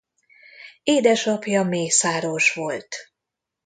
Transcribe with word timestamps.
Édesapja 0.83 1.63
mészáros 1.63 2.53
volt. 2.53 2.95